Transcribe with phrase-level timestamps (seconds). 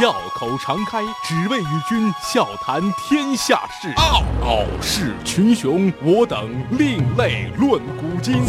[0.00, 3.92] 笑口常开，只为与君笑谈天下事。
[3.96, 8.42] 傲傲视群雄，我等另类论古今。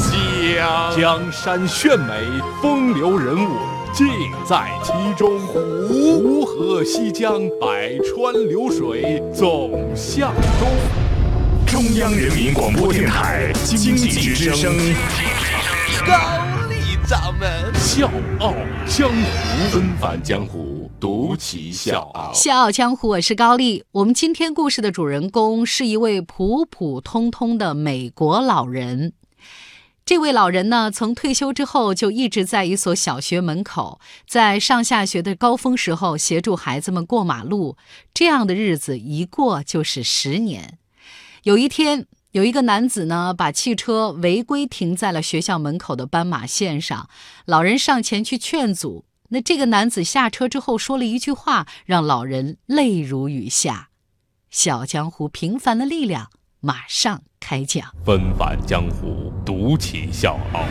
[0.96, 2.14] 江江山炫美，
[2.62, 3.58] 风流人物
[3.92, 4.08] 尽
[4.48, 5.38] 在其中。
[5.46, 10.70] 湖河西江，百川流水总向东。
[11.68, 14.74] 中央人民广播电台经济之声。
[16.08, 16.16] 高
[16.70, 18.10] 丽掌门笑
[18.40, 18.54] 傲
[18.88, 22.32] 江湖，纷繁江湖，独骑笑傲。
[22.32, 23.84] 笑傲江湖，我是高丽。
[23.92, 29.14] 我们今天故事的主人公是一位普普通通的美国老人。
[30.06, 37.76] 这位老人呢，从退休之后就一直在一所小学门口，在上下学的高峰时候协助孩子们过马路。
[38.14, 40.78] 这样的日子一过就是十年。
[41.42, 42.06] 有一天。
[42.32, 47.10] 有一个男子呢，把汽车违规停在了学校门口的斑马线上。
[47.44, 53.90] 老人上前去劝阻，那这个男子下车之后说了一句话，让老人泪如雨下。
[54.50, 57.96] 小江湖平凡的力量，马上开讲。
[58.06, 60.66] 纷繁江湖，独起笑傲。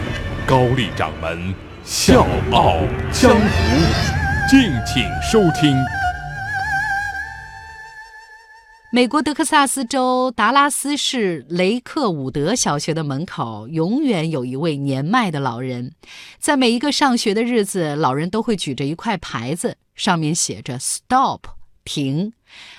[0.46, 2.76] 高丽掌门笑傲
[3.10, 5.74] 江湖，敬请收听。
[8.92, 15.92] 美国德克萨斯州达拉斯市雷克伍德小学的门口，永远有一位年迈的老人。
[16.41, 21.42] 在每一个上学的日子，老人都会举着一块牌子，上面写着 “Stop”，
[21.84, 22.32] 停。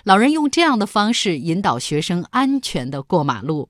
[0.04, 3.70] 老人用这样的方式引导学生安全地过马路。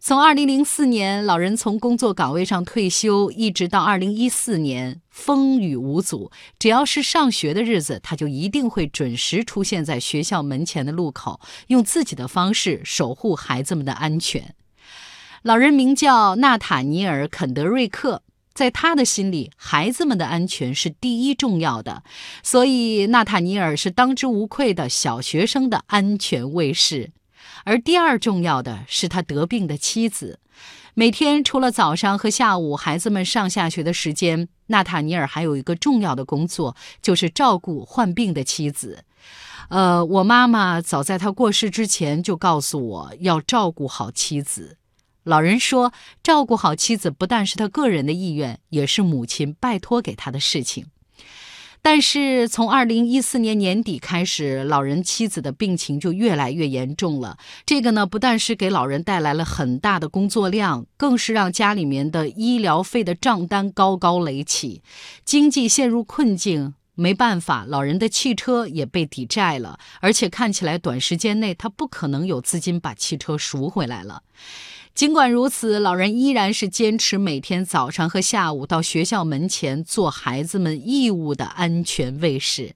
[0.00, 6.30] 从2004年老人从工作岗位上退休，一直到2014年，风雨无阻。
[6.58, 14.54] 只要是上学的日子，他就一定会准时出现在学校门前的路口，用自己的方式守护孩子们的安全。
[15.42, 18.22] 老人名叫纳塔尼尔·肯德瑞克，
[18.54, 22.04] 在他的心里，孩子们的安全是第一重要的，
[22.42, 27.10] 所以纳塔尼尔是当之无愧的小学生的安全卫士。
[27.68, 30.40] 而第二重要的是他得病的妻子。
[30.94, 39.04] 每天除了早上和下午孩子们上下学的时间，纳塔尼尔还有一个重要的工作，就是照顾患病的妻子。
[39.68, 44.78] 呃，我妈妈早在他过世之前就告诉我要照顾好妻子。
[45.24, 45.92] 老人说，
[46.22, 50.86] 照顾好妻子不但是他个人的意愿，也是母亲拜托给他的事情。
[51.80, 57.38] 但是从二零一四年年底开始，老人妻子的病情就越来越严重了。
[57.64, 64.82] 这个呢，不但是给老人带来了很大的工作量，更是让家里面的医疗费的账单高高垒起，
[65.24, 66.74] 经济陷入困境。
[66.94, 74.24] 没办法，老人的汽车也被抵债了，而且看起来短时间内他不可能有资金把汽车赎回来了。
[74.98, 82.74] 尽管如此，老人依然是坚持每天早上和下午到学校门前做孩子们义务的安全卫士。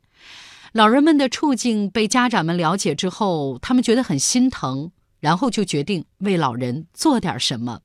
[0.70, 7.80] 老人们的处境被家长们了解之后，他们觉得很心疼，然后就决定为老人做点什么。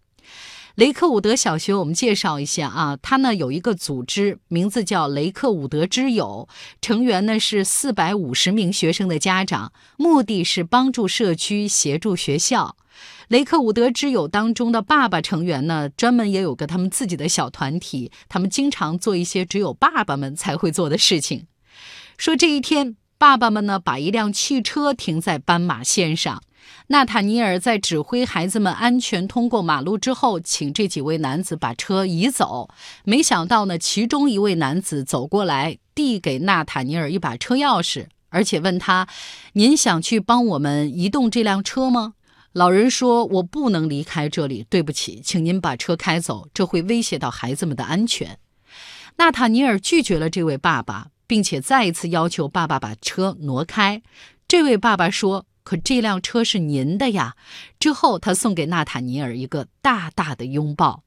[0.76, 6.48] 雷克伍德小学，我们介绍一下啊，它呢有一个组织，名字叫雷克伍德之友，
[6.80, 12.76] 成员呢是四百五十名学生的家长，目的是帮助社区，协助学校。
[13.28, 21.48] 雷克伍德之友当中的爸爸成员呢，专门也有个他们自己的小团体，他们经常做一些只有爸爸们才会做的事情。
[22.18, 26.42] 说这一天，爸爸们呢把一辆汽车停在斑马线上，
[26.88, 32.70] 纳塔尼尔在指挥孩子们安全通过马路之后，请这几位男子把车移走。
[33.04, 39.08] 没想到呢，其中一位男子走过来，递给纳塔尼尔一把车钥匙，而且问他
[39.54, 42.14] ：“您想去帮我们移动这辆车吗？”
[42.58, 48.40] 老人说：“我不能离开这里，对不起，请您把车开走，这会威胁到孩子们的安全。”
[49.18, 54.02] 纳塔尼尔拒绝了这位爸爸，并且再一次要求爸爸把车挪开。
[54.48, 57.36] 这位爸爸说：“可这辆车是您的呀。”
[57.80, 61.04] 之后，他送给纳塔尼尔一个大大的拥抱。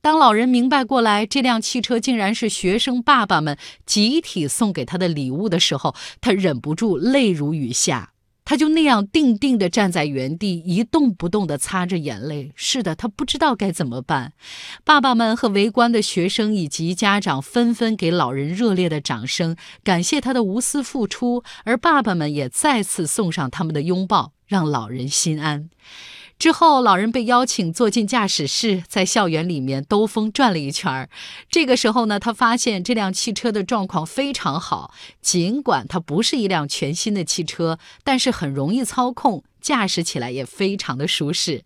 [0.00, 8.09] 当老人明白过来，这辆汽车竟然是学生爸爸们集体送给他的礼物的时候，他忍不住泪如雨下。
[8.50, 12.50] 他就那样定定地站在原地，一动不动地擦着眼泪。
[12.56, 14.32] 是的，他不知道该怎么办。
[14.82, 19.54] 爸爸们和围观的学生以及家长纷纷给老人热烈的掌声，
[19.84, 21.44] 感谢他的无私付出。
[21.62, 25.70] 而爸爸们也再次送上他们的拥抱，让老人心安。
[26.40, 31.10] 之后，老人被邀请坐进驾驶室，在校园里面兜风转了一圈儿。
[31.50, 34.90] 这个时候呢，他发现这辆汽车的状况非常好，
[35.20, 41.62] 尽管它不是一辆全新的汽车，但是很容易操控，驾驶起来也非常的舒适。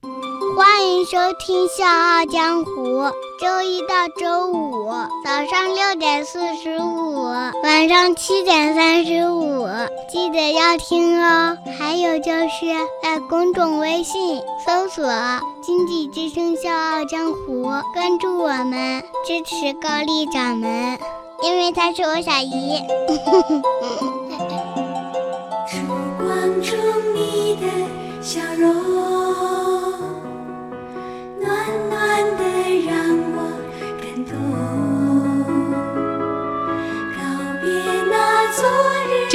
[0.56, 2.98] 欢迎收听《笑傲江湖》，
[3.40, 4.88] 周一到周五
[5.24, 7.22] 早上六点四十五，
[7.62, 9.66] 晚上七点三十五，
[10.14, 11.58] 记得要听哦。
[11.76, 12.66] 还有就是
[13.02, 15.04] 在公众微信搜索
[15.60, 21.00] “经济之声笑傲江湖”，关注我们，支持高丽掌门，
[21.42, 22.78] 因为他是我小姨。
[25.66, 25.78] 烛
[26.22, 26.78] 光中
[27.16, 27.66] 你的
[28.22, 29.63] 笑容。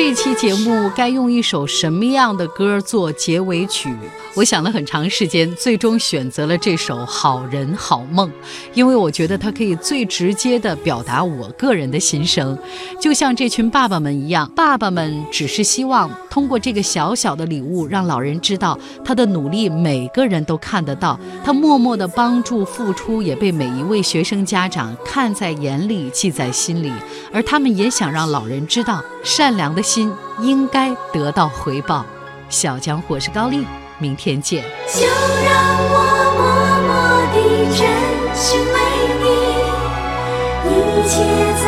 [0.09, 3.93] 这期节目该用一首什么样的歌做结尾曲？
[4.33, 8.27] 我想了很长时间，最终选择了这首《好人好梦》，
[8.73, 12.57] 因为我觉得它可以最直接地表达我个人的心声。
[12.99, 26.91] 就像这群爸爸们一样，爸爸们只是希望通过这个小小的礼物，让老人知道他的努力，每个人都看得到，他默默的帮助付出，也被每一位学生家长看在眼里，记在心里。
[27.31, 29.98] 而他们也想让老人知道，善良的心
[30.41, 32.05] 应该得到回报。
[32.49, 33.65] 小江火是高丽。
[34.01, 34.63] 明天见。
[34.87, 35.51] 就让
[35.91, 35.93] 我
[36.37, 36.41] 默
[36.87, 36.89] 默
[37.33, 37.37] 地
[37.75, 37.79] 珍
[38.33, 38.75] 惜为
[39.19, 39.27] 你，
[40.71, 40.73] 一
[41.05, 41.11] 切
[41.61, 41.65] 在